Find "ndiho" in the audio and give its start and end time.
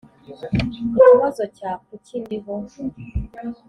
2.23-2.53